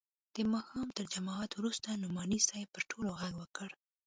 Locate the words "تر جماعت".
0.97-1.51